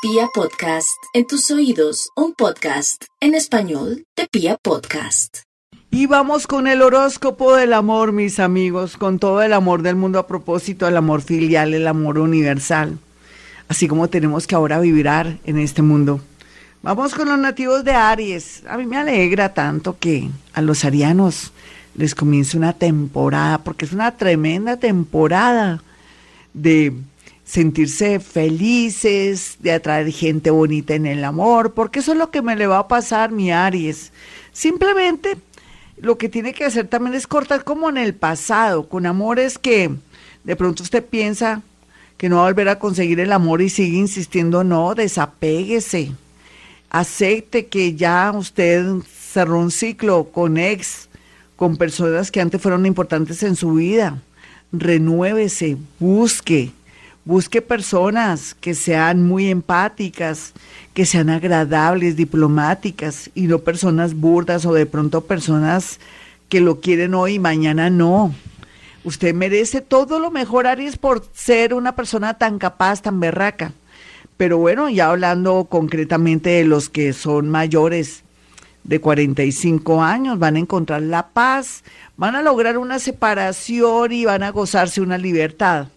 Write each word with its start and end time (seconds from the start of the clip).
Pia 0.00 0.28
Podcast, 0.32 0.96
en 1.12 1.26
tus 1.26 1.50
oídos, 1.50 2.10
un 2.14 2.32
podcast 2.32 3.06
en 3.20 3.34
español 3.34 4.04
de 4.16 4.28
Pia 4.30 4.56
Podcast. 4.56 5.38
Y 5.90 6.06
vamos 6.06 6.46
con 6.46 6.68
el 6.68 6.82
horóscopo 6.82 7.56
del 7.56 7.72
amor, 7.72 8.12
mis 8.12 8.38
amigos, 8.38 8.96
con 8.96 9.18
todo 9.18 9.42
el 9.42 9.52
amor 9.52 9.82
del 9.82 9.96
mundo 9.96 10.20
a 10.20 10.28
propósito 10.28 10.86
del 10.86 10.98
amor 10.98 11.20
filial, 11.20 11.74
el 11.74 11.88
amor 11.88 12.20
universal, 12.20 12.96
así 13.66 13.88
como 13.88 14.06
tenemos 14.06 14.46
que 14.46 14.54
ahora 14.54 14.78
vibrar 14.78 15.38
en 15.42 15.58
este 15.58 15.82
mundo. 15.82 16.20
Vamos 16.80 17.12
con 17.12 17.28
los 17.28 17.38
nativos 17.40 17.82
de 17.82 17.90
Aries. 17.90 18.62
A 18.68 18.76
mí 18.76 18.86
me 18.86 18.98
alegra 18.98 19.52
tanto 19.52 19.98
que 19.98 20.30
a 20.52 20.62
los 20.62 20.84
arianos 20.84 21.50
les 21.96 22.14
comience 22.14 22.56
una 22.56 22.72
temporada, 22.72 23.64
porque 23.64 23.84
es 23.84 23.92
una 23.92 24.16
tremenda 24.16 24.76
temporada 24.76 25.82
de 26.54 26.94
sentirse 27.48 28.20
felices, 28.20 29.56
de 29.60 29.72
atraer 29.72 30.12
gente 30.12 30.50
bonita 30.50 30.94
en 30.94 31.06
el 31.06 31.24
amor, 31.24 31.72
porque 31.72 32.00
eso 32.00 32.12
es 32.12 32.18
lo 32.18 32.30
que 32.30 32.42
me 32.42 32.56
le 32.56 32.66
va 32.66 32.80
a 32.80 32.88
pasar 32.88 33.32
mi 33.32 33.50
Aries. 33.50 34.12
Simplemente 34.52 35.38
lo 35.96 36.18
que 36.18 36.28
tiene 36.28 36.52
que 36.52 36.66
hacer 36.66 36.88
también 36.88 37.14
es 37.14 37.26
cortar 37.26 37.64
como 37.64 37.88
en 37.88 37.96
el 37.96 38.14
pasado, 38.14 38.86
con 38.86 39.06
amores 39.06 39.56
que 39.56 39.90
de 40.44 40.56
pronto 40.56 40.82
usted 40.82 41.02
piensa 41.02 41.62
que 42.18 42.28
no 42.28 42.36
va 42.36 42.42
a 42.42 42.50
volver 42.50 42.68
a 42.68 42.78
conseguir 42.78 43.18
el 43.18 43.32
amor 43.32 43.62
y 43.62 43.70
sigue 43.70 43.96
insistiendo, 43.96 44.62
no, 44.62 44.94
desapéguese, 44.94 46.12
acepte 46.90 47.68
que 47.68 47.94
ya 47.94 48.30
usted 48.34 48.84
cerró 49.08 49.58
un 49.58 49.70
ciclo 49.70 50.24
con 50.32 50.58
ex, 50.58 51.08
con 51.56 51.78
personas 51.78 52.30
que 52.30 52.42
antes 52.42 52.60
fueron 52.60 52.84
importantes 52.84 53.42
en 53.42 53.56
su 53.56 53.72
vida, 53.74 54.20
renuévese, 54.70 55.78
busque, 55.98 56.72
Busque 57.28 57.60
personas 57.60 58.54
que 58.54 58.72
sean 58.72 59.22
muy 59.22 59.50
empáticas, 59.50 60.54
que 60.94 61.04
sean 61.04 61.28
agradables, 61.28 62.16
diplomáticas 62.16 63.30
y 63.34 63.42
no 63.42 63.58
personas 63.58 64.14
burdas 64.14 64.64
o 64.64 64.72
de 64.72 64.86
pronto 64.86 65.20
personas 65.20 66.00
que 66.48 66.62
lo 66.62 66.80
quieren 66.80 67.12
hoy 67.12 67.34
y 67.34 67.38
mañana 67.38 67.90
no. 67.90 68.34
Usted 69.04 69.34
merece 69.34 69.82
todo 69.82 70.20
lo 70.20 70.30
mejor, 70.30 70.66
Aries, 70.66 70.96
por 70.96 71.22
ser 71.34 71.74
una 71.74 71.94
persona 71.94 72.38
tan 72.38 72.58
capaz, 72.58 73.02
tan 73.02 73.20
berraca. 73.20 73.74
Pero 74.38 74.56
bueno, 74.56 74.88
ya 74.88 75.10
hablando 75.10 75.66
concretamente 75.68 76.48
de 76.48 76.64
los 76.64 76.88
que 76.88 77.12
son 77.12 77.50
mayores 77.50 78.24
de 78.84 79.02
45 79.02 80.02
años, 80.02 80.38
van 80.38 80.56
a 80.56 80.60
encontrar 80.60 81.02
la 81.02 81.28
paz, 81.28 81.84
van 82.16 82.36
a 82.36 82.42
lograr 82.42 82.78
una 82.78 82.98
separación 82.98 84.12
y 84.12 84.24
van 84.24 84.42
a 84.42 84.50
gozarse 84.50 85.02
una 85.02 85.18
libertad. 85.18 85.88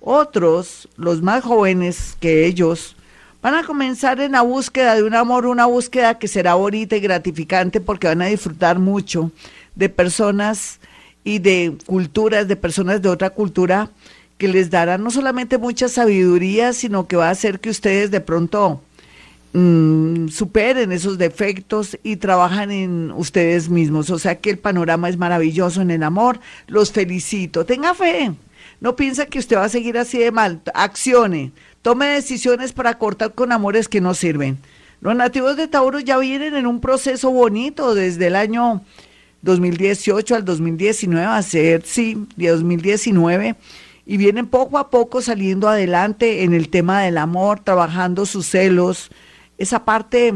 Otros, 0.00 0.88
los 0.96 1.22
más 1.22 1.42
jóvenes 1.42 2.16
que 2.20 2.46
ellos, 2.46 2.96
van 3.42 3.54
a 3.54 3.64
comenzar 3.64 4.20
en 4.20 4.32
la 4.32 4.42
búsqueda 4.42 4.94
de 4.94 5.02
un 5.02 5.14
amor, 5.14 5.46
una 5.46 5.66
búsqueda 5.66 6.18
que 6.18 6.28
será 6.28 6.54
bonita 6.54 6.96
y 6.96 7.00
gratificante 7.00 7.80
porque 7.80 8.06
van 8.06 8.22
a 8.22 8.26
disfrutar 8.26 8.78
mucho 8.78 9.30
de 9.74 9.88
personas 9.88 10.80
y 11.24 11.38
de 11.38 11.76
culturas, 11.86 12.48
de 12.48 12.56
personas 12.56 13.02
de 13.02 13.08
otra 13.08 13.30
cultura 13.30 13.90
que 14.38 14.48
les 14.48 14.70
darán 14.70 15.02
no 15.02 15.10
solamente 15.10 15.58
mucha 15.58 15.88
sabiduría, 15.88 16.72
sino 16.72 17.06
que 17.06 17.16
va 17.16 17.28
a 17.28 17.32
hacer 17.32 17.60
que 17.60 17.70
ustedes 17.70 18.10
de 18.10 18.20
pronto 18.20 18.80
mm, 19.52 20.28
superen 20.28 20.92
esos 20.92 21.18
defectos 21.18 21.98
y 22.04 22.16
trabajan 22.16 22.70
en 22.70 23.10
ustedes 23.10 23.68
mismos. 23.68 24.10
O 24.10 24.18
sea 24.18 24.38
que 24.38 24.50
el 24.50 24.58
panorama 24.58 25.08
es 25.08 25.16
maravilloso 25.16 25.82
en 25.82 25.90
el 25.90 26.04
amor. 26.04 26.38
Los 26.68 26.92
felicito. 26.92 27.66
Tenga 27.66 27.94
fe. 27.94 28.32
No 28.80 28.94
piensa 28.96 29.26
que 29.26 29.38
usted 29.38 29.56
va 29.56 29.64
a 29.64 29.68
seguir 29.68 29.98
así 29.98 30.18
de 30.18 30.30
mal. 30.30 30.60
Accione. 30.74 31.52
Tome 31.82 32.06
decisiones 32.06 32.72
para 32.72 32.98
cortar 32.98 33.32
con 33.32 33.52
amores 33.52 33.88
que 33.88 34.00
no 34.00 34.14
sirven. 34.14 34.58
Los 35.00 35.14
nativos 35.14 35.56
de 35.56 35.68
Tauro 35.68 36.00
ya 36.00 36.18
vienen 36.18 36.54
en 36.54 36.66
un 36.66 36.80
proceso 36.80 37.30
bonito 37.30 37.94
desde 37.94 38.26
el 38.28 38.36
año 38.36 38.82
2018 39.42 40.34
al 40.34 40.44
2019, 40.44 41.24
a 41.24 41.42
ser, 41.42 41.82
sí, 41.84 42.26
de 42.36 42.48
2019, 42.48 43.54
y 44.06 44.16
vienen 44.16 44.46
poco 44.46 44.78
a 44.78 44.90
poco 44.90 45.22
saliendo 45.22 45.68
adelante 45.68 46.42
en 46.42 46.52
el 46.52 46.68
tema 46.68 47.02
del 47.02 47.18
amor, 47.18 47.60
trabajando 47.60 48.26
sus 48.26 48.46
celos, 48.46 49.10
esa 49.56 49.84
parte 49.84 50.34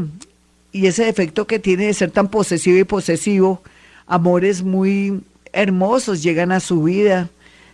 y 0.71 0.87
ese 0.87 1.05
defecto 1.05 1.45
que 1.45 1.59
tiene 1.59 1.87
de 1.87 1.93
ser 1.93 2.11
tan 2.11 2.29
posesivo 2.29 2.77
y 2.77 2.83
posesivo, 2.85 3.61
amores 4.07 4.63
muy 4.63 5.21
hermosos 5.51 6.23
llegan 6.23 6.51
a 6.51 6.61
su 6.61 6.83
vida 6.83 7.29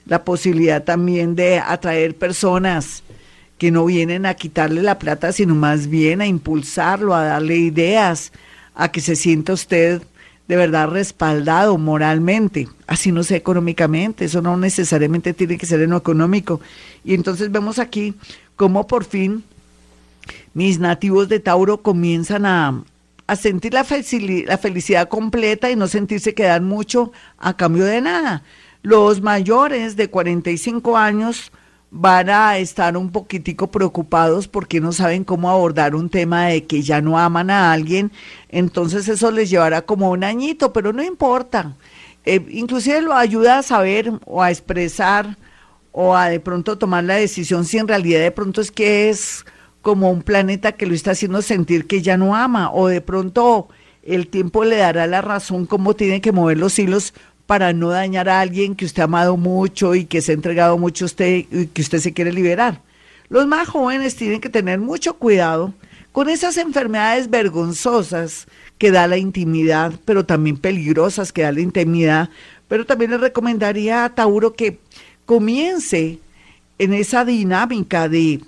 la 0.10 0.26
posibilidad 0.26 0.84
también 0.84 1.36
de 1.36 1.60
atraer 1.60 2.16
personas 2.16 3.04
que 3.58 3.72
no 3.72 3.86
vienen 3.86 4.26
a 4.26 4.34
quitarle 4.34 4.82
la 4.82 5.00
plata, 5.00 5.32
sino 5.32 5.56
más 5.56 5.88
bien 5.88 6.22
a 6.22 6.28
impulsarlo, 6.28 7.14
a 7.14 7.24
darle 7.24 7.58
ideas, 7.58 8.32
a 8.74 8.92
que 8.92 9.02
se 9.02 9.16
sienta 9.16 9.54
usted 9.54 10.02
de 10.48 10.56
verdad 10.56 10.90
respaldado 10.90 11.78
moralmente, 11.78 12.68
así 12.88 13.12
no 13.12 13.22
sea 13.22 13.38
económicamente, 13.38 14.26
eso 14.26 14.42
no 14.42 14.58
necesariamente 14.58 15.36
tiene 15.36 15.60
que 15.60 15.68
ser 15.68 15.82
en 15.82 15.92
lo 15.92 15.98
económico. 15.98 16.60
Y 17.06 17.14
entonces 17.14 17.52
vemos 17.52 17.78
aquí 17.78 18.16
cómo 18.56 18.88
por 18.88 19.06
fin 19.06 19.44
mis 20.56 20.80
nativos 20.80 21.30
de 21.30 21.40
Tauro 21.40 21.84
comienzan 21.84 22.48
a, 22.48 22.84
a 23.28 23.36
sentir 23.36 23.76
la, 23.76 23.86
la 24.48 24.58
felicidad 24.58 25.08
completa 25.08 25.70
y 25.70 25.76
no 25.76 25.88
sentirse 25.88 26.34
que 26.34 26.44
dan 26.44 26.66
mucho 26.66 27.12
a 27.38 27.56
cambio 27.56 27.86
de 27.86 28.02
nada. 28.02 28.42
Los 28.82 29.22
mayores 29.22 29.98
de 29.98 30.10
45 30.10 30.96
años 30.96 31.52
van 31.92 32.30
a 32.30 32.58
estar 32.58 32.96
un 32.96 33.12
poquitico 33.12 33.68
preocupados 33.68 34.48
porque 34.48 34.80
no 34.80 34.92
saben 34.92 35.24
cómo 35.24 35.50
abordar 35.50 35.96
un 35.96 36.10
tema 36.10 36.46
de 36.46 36.66
que 36.66 36.82
ya 36.82 37.02
no 37.02 37.18
aman 37.18 37.50
a 37.50 37.74
alguien, 37.74 38.12
entonces 38.48 39.08
eso 39.10 39.32
les 39.32 39.50
llevará 39.50 39.82
como 39.82 40.12
un 40.12 40.24
añito, 40.24 40.72
pero 40.72 40.94
no 40.94 41.04
importa. 41.04 41.76
Eh, 42.26 42.46
inclusive 42.52 43.02
lo 43.02 43.14
ayuda 43.14 43.60
a 43.60 43.64
saber 43.64 44.14
o 44.26 44.42
a 44.42 44.52
expresar 44.52 45.38
o 45.92 46.16
a 46.16 46.30
de 46.30 46.40
pronto 46.40 46.78
tomar 46.78 47.04
la 47.04 47.16
decisión 47.16 47.66
si 47.66 47.78
en 47.78 47.88
realidad 47.88 48.22
de 48.22 48.32
pronto 48.32 48.62
es 48.62 48.72
que 48.72 49.10
es 49.10 49.46
como 49.82 50.12
un 50.12 50.22
planeta 50.22 50.74
que 50.74 50.86
lo 50.86 50.94
está 50.94 51.12
haciendo 51.12 51.42
sentir 51.42 51.88
que 51.88 52.02
ya 52.02 52.18
no 52.18 52.36
ama 52.36 52.72
o 52.72 52.88
de 52.88 53.02
pronto 53.02 53.70
el 54.04 54.28
tiempo 54.28 54.64
le 54.66 54.78
dará 54.78 55.08
la 55.08 55.22
razón 55.22 55.66
cómo 55.66 55.96
tiene 55.96 56.22
que 56.22 56.32
mover 56.32 56.58
los 56.58 56.78
hilos 56.78 57.14
para 57.50 57.74
no 57.74 57.90
dañar 57.90 58.30
a 58.30 58.42
alguien 58.42 58.76
que 58.76 58.86
usted 58.86 59.02
ha 59.02 59.06
amado 59.06 59.36
mucho 59.36 59.96
y 59.96 60.06
que 60.06 60.22
se 60.22 60.34
ha 60.34 60.36
entregado 60.36 60.78
mucho 60.78 61.06
a 61.06 61.08
usted 61.08 61.46
y 61.50 61.66
que 61.66 61.82
usted 61.82 61.98
se 61.98 62.14
quiere 62.14 62.32
liberar. 62.32 62.84
Los 63.28 63.48
más 63.48 63.68
jóvenes 63.68 64.16
tienen 64.16 64.40
que 64.40 64.50
tener 64.50 64.78
mucho 64.78 65.16
cuidado 65.16 65.74
con 66.12 66.30
esas 66.30 66.58
enfermedades 66.58 67.32
vergonzosas 67.32 68.46
que 68.78 68.92
da 68.92 69.08
la 69.08 69.18
intimidad, 69.18 69.94
pero 70.06 70.28
también 70.28 70.58
peligrosas 70.58 71.34
que 71.34 71.42
da 71.42 71.52
la 71.52 71.62
intimidad. 71.62 72.30
Pero 72.68 72.86
también 72.86 73.10
le 73.10 73.18
recomendaría 73.18 74.06
a 74.06 74.14
Tauro 74.14 74.54
que 74.54 74.78
comience 75.26 76.20
en 76.78 76.94
esa 76.94 77.26
dinámica 77.26 78.08
de, 78.10 78.42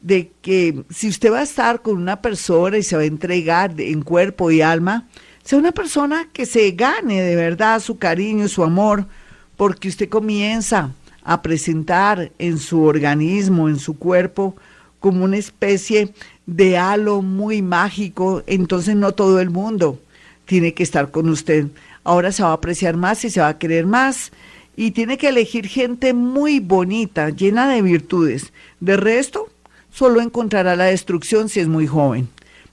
de 0.00 0.32
que 0.42 0.82
si 0.90 1.06
usted 1.06 1.30
va 1.30 1.38
a 1.38 1.44
estar 1.44 1.80
con 1.80 1.96
una 1.96 2.20
persona 2.20 2.76
y 2.76 2.82
se 2.82 2.96
va 2.96 3.02
a 3.02 3.04
entregar 3.06 3.80
en 3.80 4.02
cuerpo 4.02 4.50
y 4.50 4.62
alma, 4.62 5.06
sea 5.48 5.58
una 5.58 5.72
persona 5.72 6.28
que 6.30 6.44
se 6.44 6.72
gane 6.72 7.22
de 7.22 7.34
verdad 7.34 7.80
su 7.80 7.96
cariño, 7.96 8.48
su 8.48 8.62
amor, 8.62 9.06
porque 9.56 9.88
usted 9.88 10.10
comienza 10.10 10.90
a 11.22 11.40
presentar 11.40 12.32
en 12.38 12.58
su 12.58 12.82
organismo, 12.82 13.70
en 13.70 13.78
su 13.78 13.96
cuerpo, 13.98 14.56
como 15.00 15.24
una 15.24 15.38
especie 15.38 16.12
de 16.44 16.76
halo 16.76 17.22
muy 17.22 17.62
mágico, 17.62 18.42
entonces 18.46 18.94
no 18.94 19.12
todo 19.12 19.40
el 19.40 19.48
mundo 19.48 19.98
tiene 20.44 20.74
que 20.74 20.82
estar 20.82 21.10
con 21.10 21.30
usted. 21.30 21.68
Ahora 22.04 22.30
se 22.30 22.42
va 22.42 22.50
a 22.50 22.52
apreciar 22.52 22.98
más 22.98 23.24
y 23.24 23.30
se 23.30 23.40
va 23.40 23.48
a 23.48 23.58
querer 23.58 23.86
más 23.86 24.32
y 24.76 24.90
tiene 24.90 25.16
que 25.16 25.28
elegir 25.28 25.66
gente 25.66 26.12
muy 26.12 26.60
bonita, 26.60 27.30
llena 27.30 27.70
de 27.70 27.80
virtudes. 27.80 28.52
De 28.80 28.98
resto, 28.98 29.48
solo 29.90 30.20
encontrará 30.20 30.76
la 30.76 30.84
destrucción 30.84 31.48
si 31.48 31.60
es 31.60 31.68
muy 31.68 31.86
joven. 31.86 32.28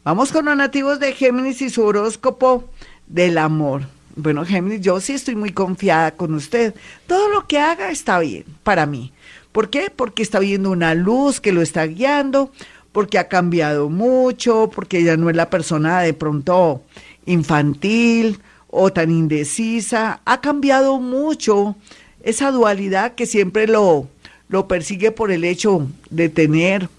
Vamos 0.06 0.31
con 0.31 0.46
los 0.46 0.56
nativos 0.56 1.00
de 1.00 1.13
Géminis 1.13 1.63
y 1.63 1.72
su 1.72 1.81
horóscopo 1.81 2.66
del 3.07 3.40
amor. 3.40 3.88
Bueno, 4.16 4.46
Géminis, 4.46 4.81
yo 4.81 5.00
sí 5.00 5.13
estoy 5.13 5.34
muy 5.34 5.50
confiada 5.52 6.12
con 6.12 6.36
usted. 6.36 6.75
Todo 7.07 7.28
lo 7.28 7.48
que 7.48 7.57
haga 7.57 7.90
está 7.90 8.19
bien 8.19 8.46
para 8.62 8.86
mí. 8.86 9.13
¿Por 9.52 9.72
qué? 9.72 9.90
Porque 9.90 10.22
está 10.22 10.38
viendo 10.38 10.69
una 10.69 10.94
luz 10.94 11.42
que 11.42 11.52
lo 11.52 11.63
está 11.63 11.88
guiando, 11.88 12.52
porque 12.92 13.18
ha 13.18 13.30
cambiado 13.30 13.90
mucho, 13.90 14.69
porque 14.75 15.04
ya 15.04 15.18
no 15.18 15.31
es 15.31 15.36
la 15.36 15.50
persona 15.50 16.02
de 16.02 16.13
pronto 16.13 16.84
infantil 17.25 18.40
o 18.68 18.94
tan 18.94 19.10
indecisa. 19.10 20.22
Ha 20.24 20.40
cambiado 20.40 21.00
mucho 21.00 21.75
esa 22.22 22.52
dualidad 22.52 23.16
que 23.16 23.25
siempre 23.25 23.66
lo, 23.66 24.07
lo 24.50 24.68
persigue 24.68 25.12
por 25.12 25.31
el 25.31 25.44
hecho 25.44 25.88
de 26.12 26.30
tener 26.30 26.90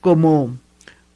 como 0.00 0.56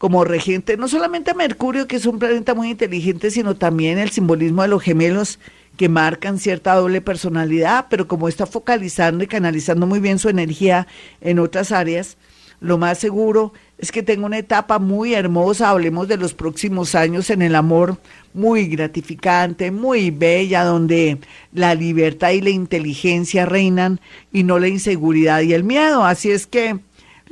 como 0.02 0.24
regente, 0.24 0.76
no 0.76 0.88
solamente 0.88 1.30
a 1.30 1.34
Mercurio, 1.34 1.86
que 1.86 1.94
es 1.94 2.06
un 2.06 2.18
planeta 2.18 2.54
muy 2.56 2.70
inteligente, 2.70 3.30
sino 3.30 3.54
también 3.54 3.98
el 3.98 4.10
simbolismo 4.10 4.62
de 4.62 4.66
los 4.66 4.82
gemelos 4.82 5.38
que 5.76 5.88
marcan 5.88 6.40
cierta 6.40 6.74
doble 6.74 7.00
personalidad, 7.00 7.86
pero 7.88 8.08
como 8.08 8.26
está 8.26 8.44
focalizando 8.44 9.22
y 9.22 9.28
canalizando 9.28 9.86
muy 9.86 10.00
bien 10.00 10.18
su 10.18 10.28
energía 10.28 10.88
en 11.20 11.38
otras 11.38 11.70
áreas, 11.70 12.16
lo 12.58 12.78
más 12.78 12.98
seguro 12.98 13.52
es 13.78 13.92
que 13.92 14.02
tengo 14.02 14.26
una 14.26 14.38
etapa 14.38 14.80
muy 14.80 15.14
hermosa, 15.14 15.70
hablemos 15.70 16.08
de 16.08 16.16
los 16.16 16.34
próximos 16.34 16.96
años 16.96 17.30
en 17.30 17.40
el 17.40 17.54
amor, 17.54 17.96
muy 18.34 18.66
gratificante, 18.66 19.70
muy 19.70 20.10
bella, 20.10 20.64
donde 20.64 21.18
la 21.52 21.76
libertad 21.76 22.30
y 22.30 22.40
la 22.40 22.50
inteligencia 22.50 23.46
reinan 23.46 24.00
y 24.32 24.42
no 24.42 24.58
la 24.58 24.66
inseguridad 24.66 25.42
y 25.42 25.52
el 25.52 25.62
miedo. 25.62 26.04
Así 26.04 26.32
es 26.32 26.48
que 26.48 26.80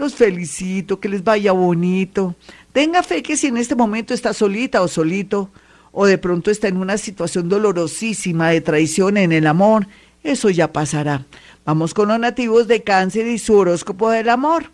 los 0.01 0.15
felicito, 0.15 0.99
que 0.99 1.11
les 1.11 1.23
vaya 1.23 1.53
bonito. 1.53 2.35
Tenga 2.73 3.03
fe 3.03 3.23
que 3.23 3.37
si 3.37 3.49
en 3.49 3.57
este 3.57 3.75
momento 3.75 4.15
está 4.15 4.33
solita 4.33 4.83
o 4.83 4.89
solito, 4.89 5.51
o 5.93 6.07
de 6.07 6.19
pronto 6.19 6.51
está 6.51 6.69
en 6.69 6.77
una 6.77 6.99
situación 6.99 7.49
dolorosísima 7.49 8.51
de 8.51 8.61
traición 8.61 9.17
en 9.17 9.33
el 9.33 9.47
amor, 9.47 9.89
eso 10.23 10.51
ya 10.51 10.73
pasará. 10.73 11.27
Vamos 11.65 11.95
con 11.95 12.09
los 12.09 12.19
nativos 12.21 12.69
de 12.69 12.83
cáncer 12.83 13.27
y 13.27 13.39
su 13.39 13.55
horóscopo 13.55 14.11
del 14.11 14.29
amor. 14.29 14.71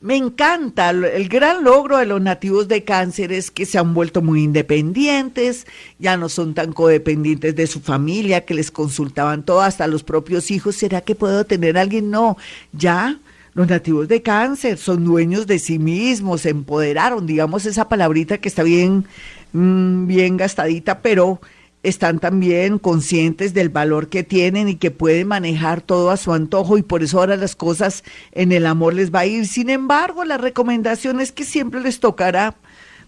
Me 0.00 0.16
encanta, 0.16 0.90
el 0.90 1.28
gran 1.28 1.64
logro 1.64 1.96
de 1.96 2.04
los 2.04 2.20
nativos 2.20 2.68
de 2.68 2.84
cáncer 2.84 3.32
es 3.32 3.50
que 3.50 3.64
se 3.64 3.78
han 3.78 3.94
vuelto 3.94 4.20
muy 4.20 4.42
independientes, 4.42 5.66
ya 5.98 6.18
no 6.18 6.28
son 6.28 6.52
tan 6.52 6.74
codependientes 6.74 7.56
de 7.56 7.66
su 7.66 7.80
familia, 7.80 8.44
que 8.44 8.52
les 8.52 8.70
consultaban 8.70 9.44
todo, 9.44 9.62
hasta 9.62 9.86
los 9.86 10.02
propios 10.02 10.50
hijos, 10.50 10.76
¿será 10.76 11.00
que 11.00 11.14
puedo 11.14 11.44
tener 11.46 11.78
a 11.78 11.80
alguien? 11.80 12.10
No, 12.10 12.36
ya 12.72 13.18
los 13.54 13.68
nativos 13.68 14.08
de 14.08 14.22
cáncer 14.22 14.78
son 14.78 15.04
dueños 15.04 15.46
de 15.46 15.58
sí 15.58 15.78
mismos, 15.78 16.42
se 16.42 16.50
empoderaron, 16.50 17.26
digamos 17.26 17.66
esa 17.66 17.88
palabrita 17.88 18.38
que 18.38 18.48
está 18.48 18.62
bien, 18.62 19.06
mm, 19.52 20.06
bien 20.06 20.36
gastadita, 20.36 21.00
pero 21.00 21.40
están 21.84 22.18
también 22.18 22.78
conscientes 22.78 23.54
del 23.54 23.68
valor 23.68 24.08
que 24.08 24.24
tienen 24.24 24.68
y 24.68 24.76
que 24.76 24.90
pueden 24.90 25.28
manejar 25.28 25.82
todo 25.82 26.10
a 26.10 26.16
su 26.16 26.32
antojo 26.32 26.78
y 26.78 26.82
por 26.82 27.02
eso 27.02 27.20
ahora 27.20 27.36
las 27.36 27.54
cosas 27.54 28.02
en 28.32 28.52
el 28.52 28.66
amor 28.66 28.94
les 28.94 29.14
va 29.14 29.20
a 29.20 29.26
ir. 29.26 29.46
Sin 29.46 29.70
embargo, 29.70 30.24
la 30.24 30.38
recomendación 30.38 31.20
es 31.20 31.30
que 31.30 31.44
siempre 31.44 31.80
les 31.80 32.00
tocará 32.00 32.56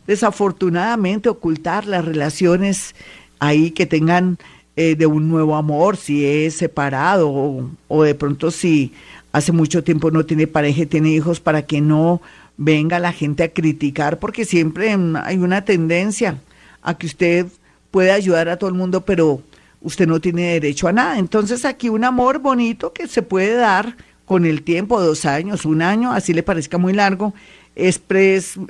desafortunadamente 0.07 1.29
ocultar 1.29 1.87
las 1.87 2.05
relaciones 2.05 2.95
ahí 3.39 3.71
que 3.71 3.87
tengan 3.87 4.39
eh, 4.77 4.95
de 4.95 5.07
un 5.07 5.31
nuevo 5.31 5.57
amor, 5.57 5.97
si 5.97 6.25
es 6.27 6.57
separado 6.57 7.31
o, 7.31 7.71
o 7.89 8.03
de 8.03 8.15
pronto 8.15 8.51
si 8.51 8.93
hace 9.37 9.53
mucho 9.53 9.85
tiempo 9.85 10.11
no 10.11 10.25
tiene 10.25 10.47
pareja 10.47 10.87
tiene 10.87 11.11
hijos 11.11 11.41
para 11.41 11.67
que 11.67 11.83
no 11.83 12.23
venga 12.57 12.99
la 12.99 13.13
gente 13.13 13.43
a 13.43 13.53
criticar 13.53 14.19
porque 14.19 14.47
siempre 14.47 14.97
hay 15.23 15.37
una 15.37 15.63
tendencia 15.63 16.41
a 16.81 16.97
que 16.97 17.07
usted 17.07 17.47
puede 17.91 18.13
ayudar 18.13 18.49
a 18.49 18.57
todo 18.57 18.71
el 18.71 18.77
mundo, 18.77 19.05
pero 19.05 19.43
usted 19.83 20.07
no 20.07 20.21
tiene 20.21 20.55
derecho 20.55 20.89
a 20.89 20.93
nada. 20.93 21.19
Entonces 21.19 21.65
aquí 21.65 21.91
un 21.91 22.05
amor 22.05 22.39
bonito 22.39 22.93
que 22.93 23.09
se 23.09 23.23
puede 23.23 23.57
dar 23.57 23.97
con 24.25 24.47
el 24.47 24.63
tiempo, 24.63 25.01
dos 25.01 25.27
años, 25.27 25.67
un 25.67 25.83
año, 25.83 26.13
así 26.13 26.33
le 26.33 26.43
parezca 26.43 26.79
muy 26.79 26.93
largo, 26.93 27.35
es 27.75 28.01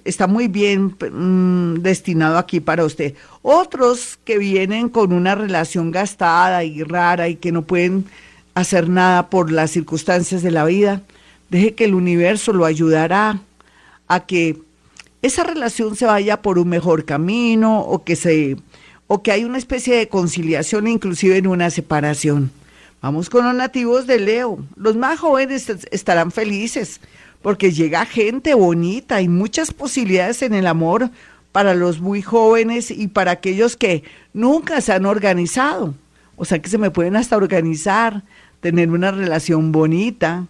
está 0.05 0.27
muy 0.27 0.49
bien 0.49 0.97
mm, 0.99 1.81
destinado 1.81 2.39
aquí 2.39 2.59
para 2.59 2.85
usted. 2.85 3.15
Otros 3.43 4.19
que 4.25 4.37
vienen 4.37 4.89
con 4.89 5.13
una 5.13 5.37
relación 5.37 5.93
gastada 5.93 6.65
y 6.65 6.83
rara 6.83 7.29
y 7.29 7.37
que 7.37 7.53
no 7.53 7.63
pueden 7.63 8.07
hacer 8.57 8.89
nada 8.89 9.29
por 9.29 9.53
las 9.53 9.71
circunstancias 9.71 10.43
de 10.43 10.51
la 10.51 10.65
vida, 10.65 11.03
deje 11.51 11.75
que 11.75 11.85
el 11.85 11.95
universo 11.95 12.55
lo 12.55 12.65
ayudará 12.65 13.39
a 14.09 14.25
que 14.25 14.59
esa 15.21 15.45
relación 15.45 15.95
se 15.95 16.07
vaya 16.07 16.41
por 16.41 16.59
un 16.59 16.69
mejor 16.69 17.05
camino 17.05 17.81
o 17.81 18.03
que 18.03 18.17
se 18.17 18.57
o 19.09 19.23
que 19.23 19.31
hay 19.31 19.45
una 19.45 19.59
especie 19.59 19.97
de 19.97 20.09
conciliación 20.09 20.89
inclusive 20.89 21.37
en 21.37 21.47
una 21.47 21.69
separación. 21.69 22.51
Vamos 23.03 23.29
con 23.29 23.45
los 23.45 23.55
nativos 23.55 24.07
de 24.07 24.19
Leo. 24.19 24.59
Los 24.75 24.97
más 24.97 25.21
jóvenes 25.21 25.69
estarán 25.91 26.33
felices 26.33 27.01
porque 27.43 27.73
llega 27.73 28.07
gente 28.07 28.55
bonita 28.55 29.21
y 29.21 29.29
muchas 29.29 29.71
posibilidades 29.71 30.41
en 30.41 30.55
el 30.55 30.67
amor 30.67 31.11
para 31.53 31.75
los 31.75 32.01
muy 32.01 32.23
jóvenes 32.23 32.91
y 32.91 33.09
para 33.09 33.33
aquellos 33.33 33.77
que 33.77 34.03
nunca 34.33 34.81
se 34.81 34.95
han 34.95 35.05
organizado. 35.05 35.95
O 36.37 36.45
sea 36.45 36.61
que 36.61 36.69
se 36.69 36.79
me 36.79 36.91
pueden 36.91 37.17
hasta 37.17 37.37
organizar, 37.37 38.23
tener 38.61 38.91
una 38.91 39.11
relación 39.11 39.73
bonita 39.73 40.47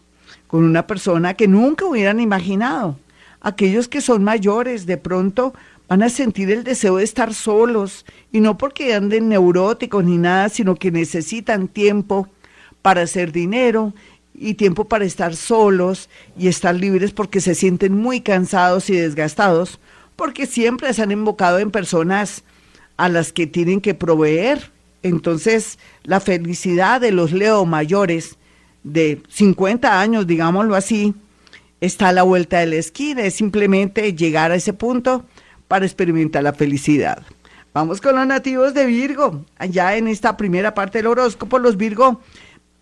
con 0.47 0.65
una 0.65 0.87
persona 0.87 1.35
que 1.35 1.49
nunca 1.49 1.85
hubieran 1.85 2.21
imaginado. 2.21 2.99
Aquellos 3.41 3.89
que 3.89 4.01
son 4.01 4.25
mayores 4.25 4.87
de 4.87 4.97
pronto 4.97 5.55
van 5.89 6.03
a 6.03 6.09
sentir 6.09 6.51
el 6.51 6.65
deseo 6.65 6.97
de 6.97 7.05
estar 7.05 7.33
solos 7.35 8.05
y 8.33 8.41
no 8.41 8.59
porque 8.59 8.95
anden 8.95 9.29
neuróticos 9.29 10.05
ni 10.05 10.19
nada, 10.19 10.49
sino 10.49 10.75
que 10.75 10.91
necesitan 10.91 11.69
tiempo 11.69 12.29
para 12.83 13.03
hacer 13.03 13.33
dinero 13.33 13.95
y 14.35 14.55
tiempo 14.55 14.85
para 14.85 15.05
estar 15.05 15.35
solos 15.35 16.09
y 16.37 16.49
estar 16.49 16.75
libres 16.75 17.13
porque 17.13 17.41
se 17.41 17.55
sienten 17.55 17.95
muy 17.95 18.21
cansados 18.21 18.91
y 18.91 18.97
desgastados, 18.97 19.81
porque 20.17 20.47
siempre 20.47 20.93
se 20.93 21.03
han 21.03 21.11
invocado 21.11 21.59
en 21.59 21.71
personas 21.71 22.43
a 22.97 23.09
las 23.09 23.33
que 23.33 23.47
tienen 23.47 23.81
que 23.81 23.95
proveer. 23.95 24.71
Entonces, 25.03 25.79
la 26.03 26.21
felicidad 26.21 27.01
de 27.01 27.13
los 27.13 27.33
Leo 27.33 27.65
mayores 27.65 28.37
de 28.83 29.23
50 29.29 30.01
años, 30.01 30.27
digámoslo 30.27 30.75
así, 30.75 31.15
está 31.81 32.09
a 32.09 32.13
la 32.13 32.23
vuelta 32.23 32.59
de 32.59 32.67
la 32.67 32.77
esquina, 32.77 33.23
es 33.23 33.35
simplemente 33.35 34.15
llegar 34.15 34.51
a 34.51 34.57
ese 34.57 34.73
punto 34.73 35.25
para 35.69 35.85
experimentar 35.85 36.43
la 36.43 36.53
felicidad. 36.53 37.23
Vamos 37.75 38.01
con 38.01 38.17
los 38.17 38.27
nativos 38.27 38.73
de 38.73 38.87
Virgo. 38.87 39.45
Allá 39.59 39.97
en 39.97 40.09
esta 40.09 40.37
primera 40.37 40.73
parte 40.73 40.99
del 40.99 41.09
horóscopo, 41.09 41.59
los 41.59 41.77
Virgo, 41.77 42.23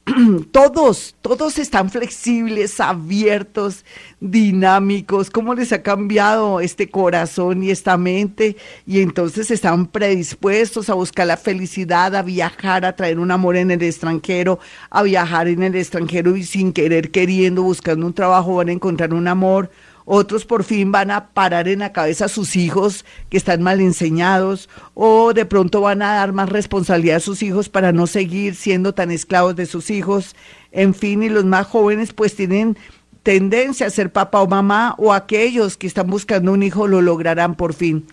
todos, 0.53 1.17
todos 1.23 1.59
están 1.59 1.89
flexibles, 1.89 2.79
abiertos, 2.79 3.85
dinámicos. 4.21 5.31
¿Cómo 5.31 5.55
les 5.55 5.73
ha 5.73 5.83
cambiado 5.83 6.61
este 6.61 6.91
corazón 6.91 7.63
y 7.63 7.71
esta 7.71 7.97
mente? 7.97 8.57
Y 8.87 9.01
entonces 9.01 9.51
están 9.51 9.87
predispuestos 9.87 10.91
a 10.91 10.95
buscar 10.95 11.27
la 11.27 11.39
felicidad, 11.39 12.15
a 12.15 12.23
viajar, 12.23 12.85
a 12.85 12.95
traer 12.95 13.19
un 13.19 13.31
amor 13.31 13.57
en 13.57 13.71
el 13.71 13.83
extranjero, 13.83 14.59
a 14.91 15.03
viajar 15.03 15.49
en 15.49 15.63
el 15.63 15.75
extranjero 15.75 16.37
y 16.37 16.45
sin 16.45 16.75
querer, 16.75 17.11
queriendo, 17.11 17.63
buscando 17.63 18.07
un 18.07 18.13
trabajo, 18.13 18.57
van 18.57 18.69
a 18.69 18.73
encontrar 18.73 19.15
un 19.15 19.27
amor 19.27 19.71
otros 20.05 20.45
por 20.45 20.65
fin 20.65 20.93
van 20.93 21.11
a 21.11 21.29
parar 21.29 21.69
en 21.69 21.79
la 21.81 21.93
cabeza 21.93 22.27
a 22.27 22.29
sus 22.29 22.57
hijos 22.57 23.05
que 23.31 23.37
están 23.37 23.63
mal 23.63 23.81
enseñados, 23.81 24.69
o 24.95 25.33
de 25.33 25.47
pronto 25.47 25.81
van 25.81 26.03
a 26.03 26.15
dar 26.15 26.33
más 26.33 26.49
responsabilidad 26.49 27.17
a 27.17 27.21
sus 27.21 27.43
hijos 27.43 27.69
para 27.69 27.93
no 27.93 28.07
seguir 28.07 28.55
siendo 28.55 28.95
tan 28.95 29.11
esclavos 29.11 29.57
de 29.57 29.67
sus 29.67 29.91
hijos. 29.91 30.37
En 30.73 30.95
fin, 30.95 31.23
y 31.23 31.29
los 31.29 31.45
más 31.45 31.67
jóvenes 31.67 32.13
pues 32.13 32.37
tienen 32.37 32.77
tendencia 33.23 33.87
a 33.87 33.91
ser 33.91 34.13
papá 34.13 34.43
o 34.43 34.47
mamá, 34.47 34.95
o 34.99 35.13
aquellos 35.13 35.77
que 35.77 35.87
están 35.87 36.09
buscando 36.09 36.53
un 36.53 36.63
hijo 36.63 36.87
lo 36.87 37.01
lograrán 37.01 37.55
por 37.55 37.73
fin. 37.73 38.07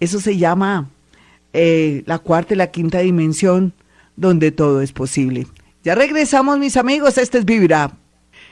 Eso 0.00 0.20
se 0.20 0.36
llama 0.36 0.88
eh, 1.52 2.02
la 2.06 2.18
cuarta 2.18 2.54
y 2.54 2.56
la 2.56 2.70
quinta 2.70 2.98
dimensión, 2.98 3.72
donde 4.16 4.50
todo 4.50 4.82
es 4.82 4.92
posible. 4.92 5.46
Ya 5.84 5.94
regresamos, 5.94 6.58
mis 6.58 6.76
amigos, 6.76 7.18
este 7.18 7.38
es 7.38 7.44
Vibra. 7.44 7.92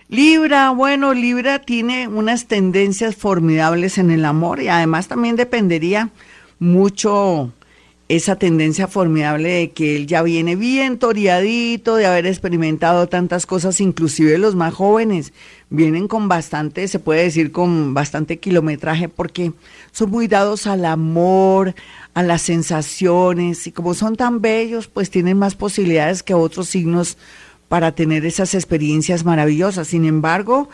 Libra, 0.09 0.71
bueno, 0.71 1.15
Libra 1.15 1.59
tiene 1.59 2.07
unas 2.07 2.47
tendencias 2.47 3.17
formidables 3.17 3.99
en 3.99 4.13
el 4.13 4.25
amor 4.25 4.63
y 4.63 4.69
además 4.69 5.09
también 5.09 5.35
dependería 5.35 6.11
mucho 6.61 7.53
esa 8.09 8.37
tendencia 8.37 8.87
formidable 8.87 9.49
de 9.49 9.71
que 9.73 9.97
él 9.97 10.07
ya 10.07 10.23
viene 10.23 10.55
bien 10.55 11.01
toreadito, 11.01 11.97
de 11.97 12.07
haber 12.07 12.27
experimentado 12.27 13.09
tantas 13.09 13.47
cosas, 13.47 13.81
inclusive 13.81 14.39
los 14.39 14.55
más 14.55 14.75
jóvenes 14.75 15.33
vienen 15.71 16.07
con 16.07 16.29
bastante, 16.29 16.87
se 16.87 17.01
puede 17.01 17.25
decir 17.25 17.51
con 17.51 17.93
bastante 17.93 18.39
kilometraje 18.39 19.09
porque 19.09 19.53
son 19.91 20.11
muy 20.11 20.29
dados 20.29 20.69
al 20.69 20.85
amor, 20.85 21.75
a 22.15 22.23
las 22.23 22.43
sensaciones 22.43 23.67
y 23.67 23.73
como 23.73 23.93
son 23.95 24.15
tan 24.15 24.41
bellos, 24.41 24.87
pues 24.87 25.11
tienen 25.11 25.37
más 25.37 25.57
posibilidades 25.57 26.23
que 26.23 26.35
otros 26.35 26.69
signos 26.69 27.19
para 27.69 27.93
tener 27.93 28.25
esas 28.25 28.55
experiencias 28.55 29.25
maravillosas. 29.25 29.89
Sin 29.89 30.05
embargo, 30.05 30.69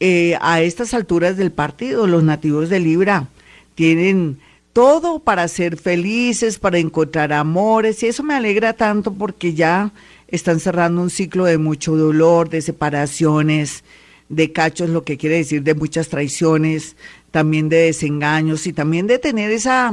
eh, 0.00 0.36
a 0.40 0.60
estas 0.62 0.94
alturas 0.94 1.36
del 1.36 1.52
partido, 1.52 2.06
los 2.06 2.22
nativos 2.22 2.68
de 2.68 2.80
Libra 2.80 3.28
tienen 3.74 4.38
todo 4.72 5.18
para 5.18 5.48
ser 5.48 5.76
felices, 5.76 6.58
para 6.58 6.78
encontrar 6.78 7.32
amores, 7.32 8.02
y 8.02 8.06
eso 8.06 8.22
me 8.22 8.34
alegra 8.34 8.74
tanto 8.74 9.12
porque 9.12 9.54
ya 9.54 9.92
están 10.28 10.60
cerrando 10.60 11.02
un 11.02 11.10
ciclo 11.10 11.46
de 11.46 11.58
mucho 11.58 11.96
dolor, 11.96 12.48
de 12.48 12.62
separaciones, 12.62 13.82
de 14.28 14.52
cachos, 14.52 14.90
lo 14.90 15.02
que 15.02 15.16
quiere 15.16 15.36
decir 15.36 15.62
de 15.62 15.74
muchas 15.74 16.08
traiciones, 16.08 16.96
también 17.30 17.68
de 17.68 17.78
desengaños 17.78 18.66
y 18.66 18.72
también 18.72 19.06
de 19.06 19.18
tener 19.18 19.50
esa, 19.50 19.92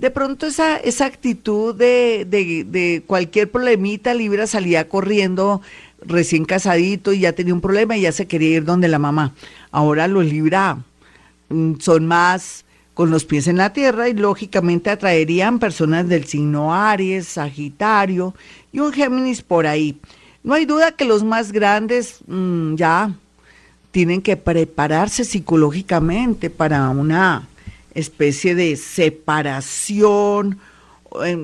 de 0.00 0.10
pronto 0.10 0.46
esa, 0.46 0.78
esa 0.78 1.04
actitud 1.04 1.74
de, 1.74 2.26
de, 2.26 2.64
de 2.64 3.02
cualquier 3.06 3.50
problemita, 3.50 4.14
Libra 4.14 4.46
salía 4.46 4.88
corriendo 4.88 5.60
recién 6.00 6.46
casadito 6.46 7.12
y 7.12 7.20
ya 7.20 7.34
tenía 7.34 7.52
un 7.52 7.60
problema 7.60 7.98
y 7.98 8.00
ya 8.00 8.12
se 8.12 8.26
quería 8.26 8.56
ir 8.56 8.64
donde 8.64 8.88
la 8.88 8.98
mamá. 8.98 9.34
Ahora 9.70 10.08
los 10.08 10.24
Libra 10.24 10.78
mm, 11.50 11.74
son 11.80 12.06
más 12.06 12.64
con 12.94 13.10
los 13.10 13.26
pies 13.26 13.46
en 13.46 13.58
la 13.58 13.74
tierra 13.74 14.08
y 14.08 14.14
lógicamente 14.14 14.88
atraerían 14.88 15.58
personas 15.58 16.08
del 16.08 16.24
signo 16.24 16.74
Aries, 16.74 17.28
Sagitario 17.28 18.34
y 18.72 18.80
un 18.80 18.94
Géminis 18.94 19.42
por 19.42 19.66
ahí. 19.66 19.98
No 20.42 20.54
hay 20.54 20.64
duda 20.64 20.92
que 20.92 21.04
los 21.04 21.22
más 21.24 21.52
grandes 21.52 22.20
mm, 22.26 22.76
ya 22.76 23.12
tienen 23.90 24.22
que 24.22 24.38
prepararse 24.38 25.24
psicológicamente 25.24 26.48
para 26.48 26.88
una 26.88 27.49
especie 27.94 28.54
de 28.54 28.76
separación 28.76 30.58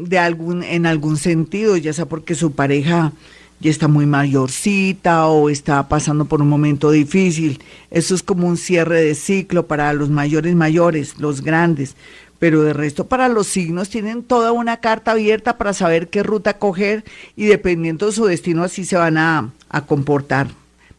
de 0.04 0.18
algún, 0.18 0.62
en 0.62 0.86
algún 0.86 1.16
sentido, 1.16 1.76
ya 1.76 1.92
sea 1.92 2.06
porque 2.06 2.34
su 2.34 2.52
pareja 2.52 3.12
ya 3.58 3.70
está 3.70 3.88
muy 3.88 4.06
mayorcita 4.06 5.26
o 5.26 5.48
está 5.48 5.88
pasando 5.88 6.26
por 6.26 6.42
un 6.42 6.48
momento 6.48 6.90
difícil. 6.90 7.60
Eso 7.90 8.14
es 8.14 8.22
como 8.22 8.46
un 8.46 8.56
cierre 8.56 9.02
de 9.02 9.14
ciclo 9.14 9.66
para 9.66 9.92
los 9.92 10.10
mayores 10.10 10.54
mayores, 10.54 11.18
los 11.18 11.42
grandes. 11.42 11.96
Pero 12.38 12.62
de 12.62 12.74
resto 12.74 13.06
para 13.06 13.28
los 13.28 13.46
signos 13.46 13.88
tienen 13.88 14.22
toda 14.22 14.52
una 14.52 14.76
carta 14.78 15.12
abierta 15.12 15.56
para 15.56 15.72
saber 15.72 16.08
qué 16.08 16.22
ruta 16.22 16.58
coger 16.58 17.02
y 17.34 17.46
dependiendo 17.46 18.06
de 18.06 18.12
su 18.12 18.26
destino 18.26 18.62
así 18.62 18.84
se 18.84 18.96
van 18.96 19.16
a, 19.16 19.52
a 19.70 19.86
comportar 19.86 20.48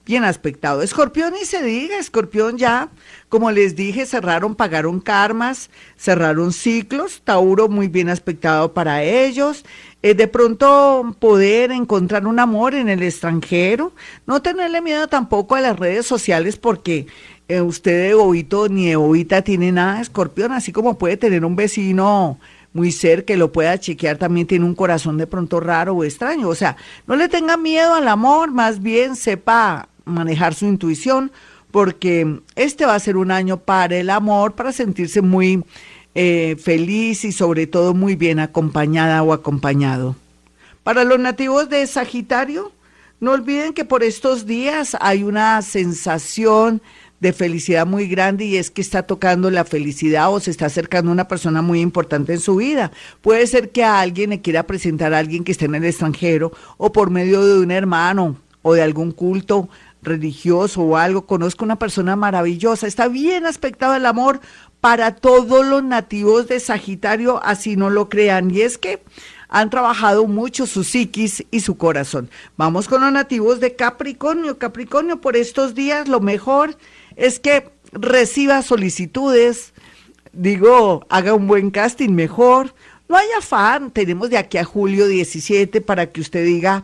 bien 0.07 0.23
aspectado. 0.23 0.81
Escorpión 0.81 1.33
y 1.39 1.45
se 1.45 1.61
diga, 1.61 1.99
Escorpión 1.99 2.57
ya, 2.57 2.89
como 3.27 3.51
les 3.51 3.75
dije, 3.75 4.05
cerraron, 4.05 4.55
pagaron 4.55 5.01
karmas, 5.01 5.69
cerraron 5.97 6.53
ciclos, 6.53 7.21
Tauro 7.25 7.67
muy 7.67 7.89
bien 7.89 8.07
aspectado 8.09 8.73
para 8.73 9.03
ellos. 9.03 9.65
Eh, 10.01 10.13
de 10.13 10.27
pronto 10.27 11.15
poder 11.19 11.71
encontrar 11.71 12.25
un 12.25 12.39
amor 12.39 12.73
en 12.73 12.87
el 12.87 13.03
extranjero, 13.03 13.91
no 14.25 14.41
tenerle 14.41 14.81
miedo 14.81 15.07
tampoco 15.07 15.55
a 15.55 15.61
las 15.61 15.77
redes 15.77 16.05
sociales 16.05 16.55
porque 16.55 17.07
eh, 17.49 17.59
usted 17.59 18.07
de 18.07 18.13
bobito 18.13 18.69
ni 18.69 18.87
de 18.87 18.95
bobita 18.95 19.41
tiene 19.41 19.73
nada, 19.73 19.99
Escorpión, 19.99 20.53
así 20.53 20.71
como 20.71 20.97
puede 20.97 21.17
tener 21.17 21.43
un 21.43 21.57
vecino 21.57 22.39
muy 22.71 22.91
cerca 22.91 23.25
que 23.25 23.37
lo 23.37 23.51
pueda 23.51 23.77
chequear, 23.77 24.17
también 24.17 24.47
tiene 24.47 24.63
un 24.63 24.75
corazón 24.75 25.17
de 25.17 25.27
pronto 25.27 25.59
raro 25.59 25.95
o 25.95 26.03
extraño. 26.05 26.47
O 26.47 26.55
sea, 26.55 26.77
no 27.07 27.15
le 27.17 27.27
tenga 27.27 27.57
miedo 27.57 27.93
al 27.93 28.07
amor, 28.07 28.51
más 28.51 28.81
bien 28.81 29.15
sepa 29.15 29.89
manejar 30.07 30.53
su 30.53 30.65
intuición, 30.65 31.31
porque 31.71 32.39
este 32.55 32.85
va 32.85 32.95
a 32.95 32.99
ser 32.99 33.17
un 33.17 33.31
año 33.31 33.57
para 33.57 33.97
el 33.97 34.09
amor, 34.09 34.55
para 34.55 34.71
sentirse 34.71 35.21
muy 35.21 35.63
eh, 36.15 36.55
feliz 36.59 37.25
y 37.25 37.31
sobre 37.31 37.67
todo 37.67 37.93
muy 37.93 38.15
bien 38.15 38.39
acompañada 38.39 39.21
o 39.21 39.33
acompañado. 39.33 40.15
Para 40.83 41.03
los 41.03 41.19
nativos 41.19 41.69
de 41.69 41.85
Sagitario, 41.85 42.71
no 43.19 43.31
olviden 43.31 43.73
que 43.73 43.85
por 43.85 44.03
estos 44.03 44.45
días 44.45 44.95
hay 44.99 45.23
una 45.23 45.61
sensación 45.61 46.81
de 47.19 47.33
felicidad 47.33 47.87
muy 47.87 48.07
grande 48.07 48.45
y 48.45 48.57
es 48.57 48.69
que 48.69 48.81
está 48.81 49.03
tocando 49.03 49.49
la 49.49 49.65
felicidad 49.65 50.31
o 50.31 50.39
se 50.39 50.51
está 50.51 50.67
acercando 50.67 51.11
una 51.11 51.27
persona 51.27 51.61
muy 51.61 51.81
importante 51.81 52.33
en 52.33 52.39
su 52.39 52.57
vida. 52.57 52.91
Puede 53.21 53.47
ser 53.47 53.71
que 53.71 53.83
a 53.83 53.99
alguien 53.99 54.29
le 54.29 54.41
quiera 54.41 54.63
presentar 54.63 55.13
a 55.13 55.19
alguien 55.19 55.43
que 55.43 55.51
esté 55.51 55.65
en 55.65 55.75
el 55.75 55.85
extranjero 55.85 56.51
o 56.77 56.91
por 56.91 57.09
medio 57.09 57.45
de 57.45 57.59
un 57.59 57.71
hermano 57.71 58.37
o 58.61 58.73
de 58.73 58.83
algún 58.83 59.11
culto 59.11 59.69
religioso 60.01 60.81
o 60.81 60.97
algo, 60.97 61.25
conozco 61.25 61.65
una 61.65 61.79
persona 61.79 62.15
maravillosa, 62.15 62.87
está 62.87 63.07
bien 63.07 63.45
aspectado 63.45 63.95
el 63.95 64.05
amor 64.05 64.39
para 64.81 65.15
todos 65.15 65.65
los 65.65 65.83
nativos 65.83 66.47
de 66.47 66.59
Sagitario, 66.59 67.43
así 67.43 67.75
no 67.75 67.89
lo 67.89 68.09
crean, 68.09 68.51
y 68.51 68.61
es 68.61 68.77
que 68.77 69.01
han 69.49 69.69
trabajado 69.69 70.27
mucho 70.27 70.65
su 70.65 70.83
psiquis 70.83 71.45
y 71.51 71.61
su 71.61 71.77
corazón. 71.77 72.29
Vamos 72.57 72.87
con 72.87 73.01
los 73.01 73.11
nativos 73.11 73.59
de 73.59 73.75
Capricornio. 73.75 74.57
Capricornio, 74.57 75.21
por 75.21 75.37
estos 75.37 75.73
días 75.73 76.07
lo 76.07 76.19
mejor 76.19 76.77
es 77.15 77.39
que 77.39 77.69
reciba 77.93 78.61
solicitudes, 78.61 79.73
digo, 80.33 81.05
haga 81.09 81.33
un 81.33 81.47
buen 81.47 81.71
casting 81.71 82.09
mejor. 82.09 82.73
No 83.07 83.15
hay 83.15 83.27
afán, 83.37 83.91
tenemos 83.91 84.29
de 84.29 84.37
aquí 84.37 84.57
a 84.57 84.65
julio 84.65 85.07
17 85.07 85.79
para 85.79 86.07
que 86.07 86.19
usted 86.19 86.43
diga, 86.45 86.83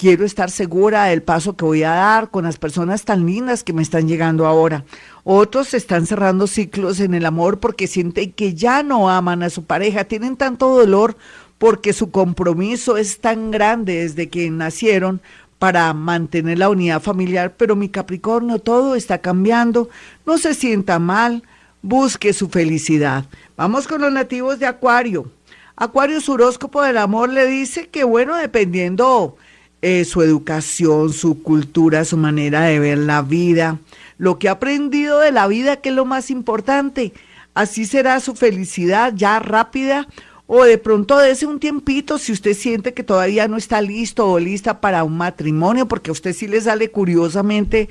quiero 0.00 0.24
estar 0.24 0.50
segura 0.50 1.04
del 1.04 1.22
paso 1.22 1.56
que 1.56 1.64
voy 1.66 1.82
a 1.82 1.90
dar 1.90 2.30
con 2.30 2.44
las 2.44 2.56
personas 2.56 3.04
tan 3.04 3.26
lindas 3.26 3.62
que 3.62 3.74
me 3.74 3.82
están 3.82 4.08
llegando 4.08 4.46
ahora. 4.46 4.86
Otros 5.24 5.74
están 5.74 6.06
cerrando 6.06 6.46
ciclos 6.46 7.00
en 7.00 7.12
el 7.12 7.26
amor 7.26 7.60
porque 7.60 7.86
sienten 7.86 8.32
que 8.32 8.54
ya 8.54 8.82
no 8.82 9.10
aman 9.10 9.42
a 9.42 9.50
su 9.50 9.64
pareja, 9.64 10.04
tienen 10.04 10.36
tanto 10.38 10.70
dolor 10.70 11.18
porque 11.58 11.92
su 11.92 12.10
compromiso 12.10 12.96
es 12.96 13.20
tan 13.20 13.50
grande 13.50 13.96
desde 13.96 14.30
que 14.30 14.50
nacieron 14.50 15.20
para 15.58 15.92
mantener 15.92 16.56
la 16.56 16.70
unidad 16.70 17.02
familiar, 17.02 17.56
pero 17.58 17.76
mi 17.76 17.90
Capricornio 17.90 18.58
todo 18.58 18.94
está 18.94 19.18
cambiando, 19.18 19.90
no 20.24 20.38
se 20.38 20.54
sienta 20.54 20.98
mal, 20.98 21.42
busque 21.82 22.32
su 22.32 22.48
felicidad. 22.48 23.26
Vamos 23.54 23.86
con 23.86 24.00
los 24.00 24.10
nativos 24.10 24.58
de 24.60 24.64
Acuario. 24.64 25.30
Acuario, 25.76 26.22
su 26.22 26.32
horóscopo 26.32 26.80
del 26.80 26.96
amor 26.96 27.28
le 27.28 27.46
dice 27.46 27.88
que 27.88 28.02
bueno, 28.02 28.36
dependiendo 28.36 29.36
eh, 29.82 30.04
su 30.04 30.22
educación, 30.22 31.12
su 31.12 31.42
cultura, 31.42 32.04
su 32.04 32.16
manera 32.16 32.62
de 32.62 32.78
ver 32.78 32.98
la 32.98 33.22
vida, 33.22 33.78
lo 34.18 34.38
que 34.38 34.48
ha 34.48 34.52
aprendido 34.52 35.20
de 35.20 35.32
la 35.32 35.46
vida, 35.46 35.76
que 35.76 35.88
es 35.88 35.94
lo 35.94 36.04
más 36.04 36.30
importante. 36.30 37.12
Así 37.54 37.86
será 37.86 38.20
su 38.20 38.34
felicidad 38.34 39.12
ya 39.14 39.38
rápida 39.38 40.06
o 40.46 40.64
de 40.64 40.78
pronto 40.78 41.16
dése 41.16 41.46
un 41.46 41.60
tiempito 41.60 42.18
si 42.18 42.32
usted 42.32 42.54
siente 42.54 42.92
que 42.92 43.04
todavía 43.04 43.46
no 43.46 43.56
está 43.56 43.80
listo 43.80 44.26
o 44.26 44.38
lista 44.38 44.80
para 44.80 45.04
un 45.04 45.16
matrimonio, 45.16 45.86
porque 45.86 46.10
a 46.10 46.12
usted 46.12 46.32
sí 46.32 46.48
le 46.48 46.60
sale 46.60 46.90
curiosamente 46.90 47.88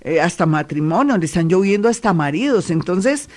eh, 0.00 0.20
hasta 0.20 0.46
matrimonio, 0.46 1.18
le 1.18 1.26
están 1.26 1.48
lloviendo 1.48 1.88
hasta 1.88 2.12
maridos. 2.12 2.70
Entonces, 2.70 3.28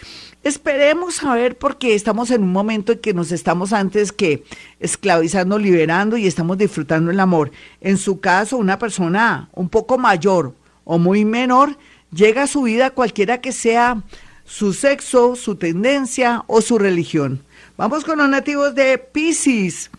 Esperemos 0.44 1.24
a 1.24 1.36
ver 1.36 1.56
porque 1.56 1.94
estamos 1.94 2.32
en 2.32 2.42
un 2.42 2.52
momento 2.52 2.94
en 2.94 3.00
que 3.00 3.14
nos 3.14 3.32
estamos 3.32 3.74
antes 3.74 4.12
que 4.12 4.44
esclavizando, 4.80 5.60
liberando 5.60 6.18
y 6.18 6.26
estamos 6.26 6.58
disfrutando 6.58 7.12
el 7.12 7.20
amor. 7.20 7.52
En 7.80 7.98
su 7.98 8.20
caso, 8.20 8.58
una 8.58 8.80
persona 8.80 9.50
un 9.54 9.70
poco 9.70 10.00
mayor 10.00 10.56
o 10.84 10.98
muy 10.98 11.26
menor 11.26 11.78
llega 12.12 12.44
a 12.44 12.48
su 12.48 12.64
vida 12.64 12.90
cualquiera 12.90 13.40
que 13.40 13.52
sea 13.52 14.02
su 14.44 14.74
sexo, 14.74 15.36
su 15.36 15.58
tendencia 15.58 16.44
o 16.48 16.62
su 16.62 16.80
religión. 16.80 17.44
Vamos 17.78 18.04
con 18.04 18.18
los 18.18 18.28
nativos 18.28 18.74
de 18.74 18.98
Pisces. 18.98 19.92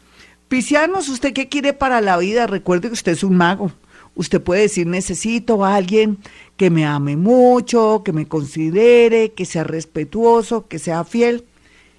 Piscianos, 0.48 1.08
¿usted 1.08 1.32
qué 1.32 1.48
quiere 1.48 1.72
para 1.72 2.00
la 2.00 2.16
vida? 2.16 2.48
Recuerde 2.48 2.88
que 2.88 2.94
usted 2.94 3.12
es 3.12 3.22
un 3.22 3.36
mago. 3.36 3.70
Usted 4.14 4.42
puede 4.42 4.62
decir, 4.62 4.86
necesito 4.86 5.64
a 5.64 5.74
alguien 5.74 6.18
que 6.56 6.70
me 6.70 6.84
ame 6.84 7.16
mucho, 7.16 8.02
que 8.04 8.12
me 8.12 8.28
considere, 8.28 9.32
que 9.32 9.46
sea 9.46 9.64
respetuoso, 9.64 10.68
que 10.68 10.78
sea 10.78 11.04
fiel, 11.04 11.44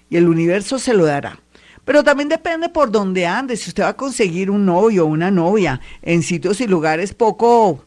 y 0.10 0.18
el 0.18 0.28
universo 0.28 0.78
se 0.78 0.94
lo 0.94 1.06
dará. 1.06 1.40
Pero 1.86 2.04
también 2.04 2.30
depende 2.30 2.70
por 2.70 2.92
dónde 2.92 3.26
ande, 3.26 3.58
si 3.58 3.70
usted 3.70 3.84
va 3.84 3.90
a 3.90 3.98
conseguir 3.98 4.50
un 4.50 4.66
novio 4.66 5.04
o 5.04 5.08
una 5.08 5.32
novia 5.32 5.82
en 6.02 6.24
sitios 6.24 6.62
y 6.62 6.68
lugares 6.68 7.14
poco 7.14 7.84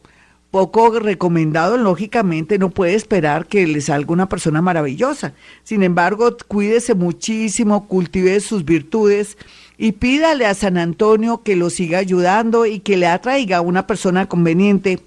poco 0.57 0.99
recomendado, 0.99 1.77
lógicamente 1.77 2.57
no 2.57 2.71
puede 2.71 2.95
esperar 2.95 3.45
que 3.45 3.67
le 3.67 3.79
salga 3.79 4.11
una 4.11 4.27
persona 4.27 4.59
maravillosa. 4.59 5.33
Sin 5.63 5.83
embargo, 5.83 6.35
cuídese 6.47 6.95
muchísimo, 6.95 7.87
cultive 7.87 8.39
sus 8.39 8.65
virtudes 8.65 9.37
y 9.77 9.91
pídale 9.91 10.47
a 10.47 10.55
San 10.55 10.79
Antonio 10.79 11.43
que 11.43 11.55
lo 11.55 11.69
siga 11.69 11.99
ayudando 11.99 12.65
y 12.65 12.79
que 12.79 12.97
le 12.97 13.05
atraiga 13.05 13.61
una 13.61 13.85
persona 13.85 14.27
conveniente 14.27 14.99